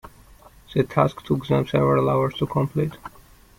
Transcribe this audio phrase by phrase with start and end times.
[0.73, 2.97] The task took them several hours to complete.